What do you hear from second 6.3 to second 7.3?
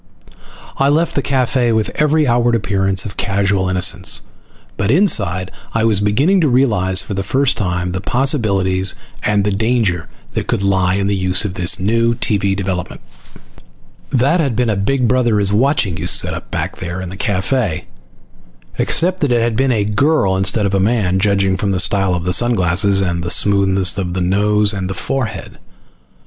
to realize for the